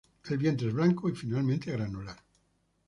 [0.31, 2.17] El vientre es blanco y finamente granular.